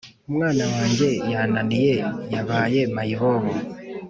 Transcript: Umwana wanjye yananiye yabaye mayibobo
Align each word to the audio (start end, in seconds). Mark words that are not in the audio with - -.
Umwana 0.29 0.63
wanjye 0.73 1.09
yananiye 1.31 1.95
yabaye 2.33 2.79
mayibobo 2.95 3.51